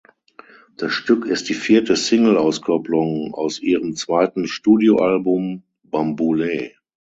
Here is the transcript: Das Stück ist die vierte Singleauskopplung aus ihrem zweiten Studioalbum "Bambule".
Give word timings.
Das 0.77 0.93
Stück 0.93 1.27
ist 1.27 1.47
die 1.49 1.53
vierte 1.53 1.95
Singleauskopplung 1.95 3.35
aus 3.35 3.59
ihrem 3.59 3.95
zweiten 3.95 4.47
Studioalbum 4.47 5.61
"Bambule". 5.83 6.71